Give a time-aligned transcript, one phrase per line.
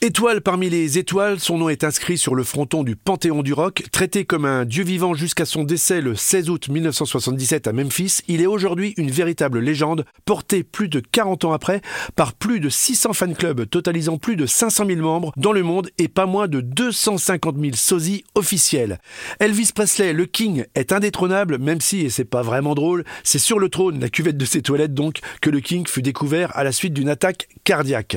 [0.00, 3.82] Étoile parmi les étoiles, son nom est inscrit sur le fronton du Panthéon du rock.
[3.90, 8.40] Traité comme un dieu vivant jusqu'à son décès le 16 août 1977 à Memphis, il
[8.40, 11.80] est aujourd'hui une véritable légende, portée plus de 40 ans après
[12.14, 15.90] par plus de 600 fan clubs totalisant plus de 500 000 membres dans le monde
[15.98, 19.00] et pas moins de 250 000 sosies officiels.
[19.40, 23.58] Elvis Presley, le King, est indétrônable, même si, et c'est pas vraiment drôle, c'est sur
[23.58, 26.70] le trône, la cuvette de ses toilettes donc, que le King fut découvert à la
[26.70, 28.16] suite d'une attaque cardiaque.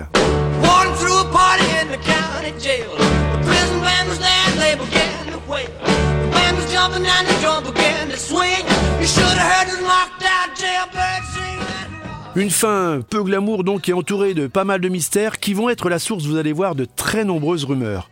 [12.35, 15.89] Une fin peu glamour donc et entourée de pas mal de mystères qui vont être
[15.89, 18.09] la source, vous allez voir, de très nombreuses rumeurs.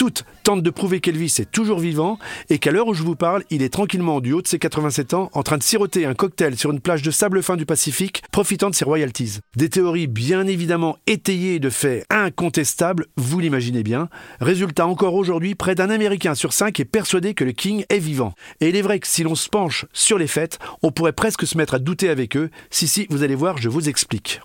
[0.00, 2.18] Toutes tentent de prouver qu'Elvis est toujours vivant
[2.48, 5.12] et qu'à l'heure où je vous parle, il est tranquillement du haut de ses 87
[5.12, 8.22] ans en train de siroter un cocktail sur une plage de sable fin du Pacifique,
[8.32, 9.40] profitant de ses royalties.
[9.56, 14.08] Des théories bien évidemment étayées de faits incontestables, vous l'imaginez bien.
[14.40, 18.32] Résultat encore aujourd'hui, près d'un Américain sur cinq est persuadé que le King est vivant.
[18.62, 21.46] Et il est vrai que si l'on se penche sur les faits, on pourrait presque
[21.46, 22.48] se mettre à douter avec eux.
[22.70, 24.40] Si si, vous allez voir, je vous explique.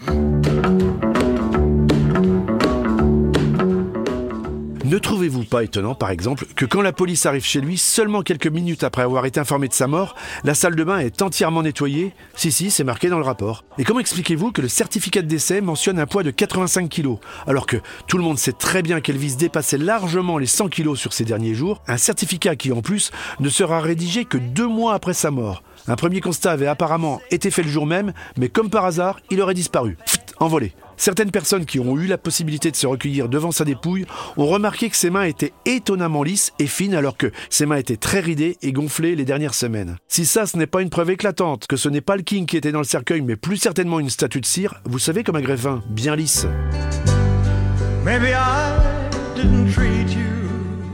[4.96, 8.48] Ne trouvez-vous pas étonnant, par exemple, que quand la police arrive chez lui, seulement quelques
[8.48, 10.16] minutes après avoir été informé de sa mort,
[10.46, 12.14] la salle de bain est entièrement nettoyée?
[12.38, 13.66] Si, si, c'est marqué dans le rapport.
[13.78, 17.68] Et comment expliquez-vous que le certificat de décès mentionne un poids de 85 kg, alors
[17.68, 17.76] que
[18.08, 21.56] tout le monde sait très bien qu'Elvis dépassait largement les 100 kg sur ces derniers
[21.56, 25.62] jours, un certificat qui en plus ne sera rédigé que deux mois après sa mort?
[25.90, 29.42] Un premier constat avait apparemment été fait le jour même, mais comme par hasard, il
[29.42, 29.98] aurait disparu.
[30.40, 30.74] envolé.
[30.98, 34.06] Certaines personnes qui ont eu la possibilité de se recueillir devant sa dépouille
[34.38, 37.98] ont remarqué que ses mains étaient étonnamment lisses et fines alors que ses mains étaient
[37.98, 39.98] très ridées et gonflées les dernières semaines.
[40.08, 42.58] Si ça ce n'est pas une preuve éclatante que ce n'est pas le king qui
[42.58, 45.42] était dans le cercueil mais plus certainement une statue de cire, vous savez comme un
[45.42, 46.48] greffin, bien lisse.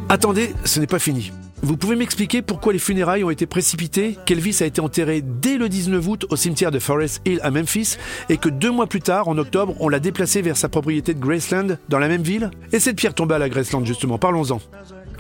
[0.10, 1.32] Attendez, ce n'est pas fini.
[1.64, 5.70] Vous pouvez m'expliquer pourquoi les funérailles ont été précipitées, qu'Elvis a été enterré dès le
[5.70, 7.98] 19 août au cimetière de Forest Hill à Memphis
[8.30, 11.20] et que deux mois plus tard, en octobre, on l'a déplacé vers sa propriété de
[11.20, 12.50] Graceland dans la même ville?
[12.72, 14.60] Et cette pierre tombée à la Graceland justement, parlons-en.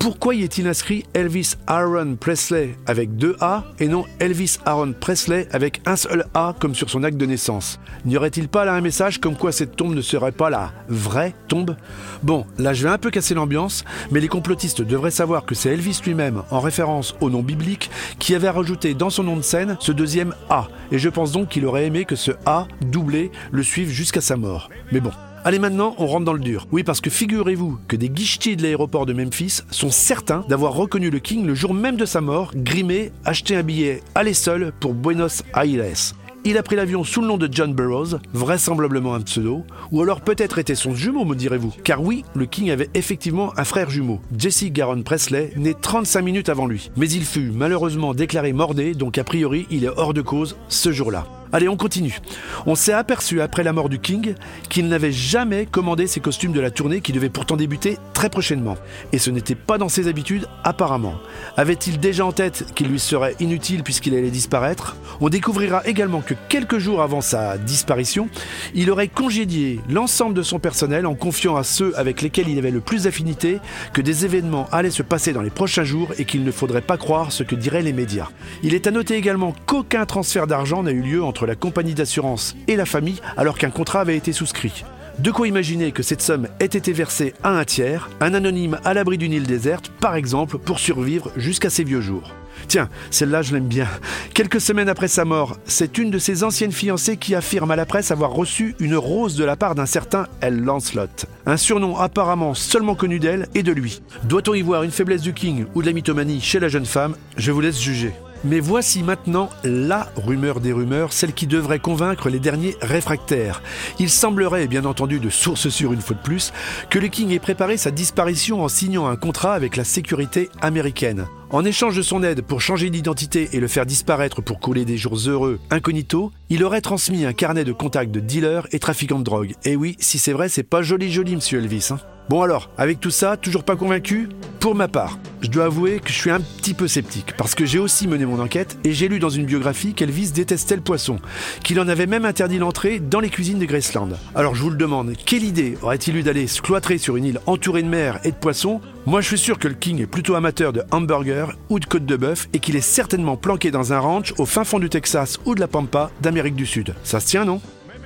[0.01, 5.47] Pourquoi y est-il inscrit Elvis Aaron Presley avec deux A et non Elvis Aaron Presley
[5.51, 7.79] avec un seul A comme sur son acte de naissance?
[8.03, 11.35] N'y aurait-il pas là un message comme quoi cette tombe ne serait pas la vraie
[11.47, 11.75] tombe?
[12.23, 15.69] Bon, là je vais un peu casser l'ambiance, mais les complotistes devraient savoir que c'est
[15.69, 19.78] Elvis lui-même, en référence au nom biblique, qui avait rajouté dans son nom de scène
[19.79, 23.62] ce deuxième A, et je pense donc qu'il aurait aimé que ce A doublé le
[23.62, 24.72] suive jusqu'à sa mort.
[24.91, 25.12] Mais bon,
[25.44, 26.68] Allez maintenant, on rentre dans le dur.
[26.72, 31.09] Oui, parce que figurez-vous que des guichetiers de l'aéroport de Memphis sont certains d'avoir reconnu
[31.09, 34.94] le King le jour même de sa mort, grimé, acheté un billet aller seul pour
[34.94, 36.13] Buenos Aires.
[36.44, 40.22] Il a pris l'avion sous le nom de John Burroughs, vraisemblablement un pseudo, ou alors
[40.22, 41.74] peut-être était son jumeau, me direz-vous.
[41.84, 46.50] Car oui, le King avait effectivement un frère jumeau, Jesse Garon Presley, né 35 minutes
[46.50, 46.91] avant lui.
[46.97, 50.91] Mais il fut malheureusement déclaré mordé, donc a priori il est hors de cause ce
[50.91, 51.25] jour-là.
[51.53, 52.17] Allez, on continue.
[52.66, 54.35] On s'est aperçu après la mort du King
[54.69, 58.78] qu'il n'avait jamais commandé ses costumes de la tournée qui devait pourtant débuter très prochainement.
[59.12, 61.16] Et ce n'était pas dans ses habitudes apparemment.
[61.57, 64.95] Avait-il déjà en tête qu'il lui serait inutile puisqu'il allait disparaître?
[65.19, 68.29] On découvrira également que quelques jours avant sa disparition,
[68.73, 72.72] il aurait congédié l'ensemble de son personnel en confiant à ceux avec lesquels il avait
[72.72, 73.59] le plus d'affinité
[73.91, 76.97] que des événements allaient se passer dans les prochains jours et qu'il ne faudrait pas
[76.97, 78.29] croire ce que diraient les médias.
[78.63, 82.56] Il est à noter également qu'aucun transfert d'argent n'a eu lieu entre la compagnie d'assurance
[82.68, 84.84] et la famille alors qu'un contrat avait été souscrit.
[85.19, 88.94] De quoi imaginer que cette somme ait été versée à un tiers, un anonyme à
[88.94, 92.34] l'abri d'une île déserte, par exemple, pour survivre jusqu'à ses vieux jours.
[92.68, 93.88] Tiens, celle-là, je l'aime bien.
[94.34, 97.85] Quelques semaines après sa mort, c'est une de ses anciennes fiancées qui affirme à la
[97.85, 100.63] presse avoir reçu une rose de la part d'un certain L.
[100.63, 101.07] Lancelot.
[101.46, 104.01] Un surnom apparemment seulement connu d'elle et de lui.
[104.24, 107.16] Doit-on y voir une faiblesse du King ou de la mythomanie chez la jeune femme?
[107.38, 108.13] Je vous laisse juger.
[108.44, 113.62] Mais voici maintenant la rumeur des rumeurs, celle qui devrait convaincre les derniers réfractaires.
[114.00, 116.51] Il semblerait, bien entendu de source sûre une fois de plus,
[116.90, 121.27] que le King ait préparé sa disparition en signant un contrat avec la sécurité américaine.
[121.51, 124.98] En échange de son aide pour changer d'identité et le faire disparaître pour couler des
[124.98, 129.24] jours heureux incognito, il aurait transmis un carnet de contacts de dealers et trafiquants de
[129.24, 129.54] drogue.
[129.66, 131.89] Et oui, si c'est vrai, c'est pas joli joli, monsieur Elvis.
[131.92, 132.00] Hein.
[132.30, 134.30] Bon alors, avec tout ça, toujours pas convaincu?
[134.62, 137.66] Pour ma part, je dois avouer que je suis un petit peu sceptique, parce que
[137.66, 141.18] j'ai aussi mené mon enquête et j'ai lu dans une biographie qu'Elvis détestait le poisson,
[141.63, 144.10] qu'il en avait même interdit l'entrée dans les cuisines de Graceland.
[144.36, 147.40] Alors je vous le demande, quelle idée aurait-il eu d'aller se cloîtrer sur une île
[147.48, 148.81] entourée de mer et de poissons?
[149.08, 152.06] Moi je suis sûr que le King est plutôt amateur de hamburgers ou de côte
[152.06, 155.40] de bœuf et qu'il est certainement planqué dans un ranch au fin fond du Texas
[155.46, 156.94] ou de la Pampa d'Amérique du Sud.
[157.04, 157.62] Ça se tient, non?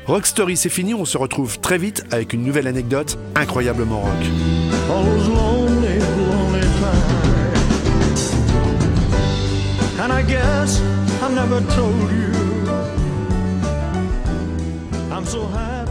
[0.06, 0.94] Rock Story, c'est fini.
[0.94, 5.65] On se retrouve très vite avec une nouvelle anecdote incroyablement rock.
[11.60, 12.32] Never told you.
[15.12, 15.85] I'm so happy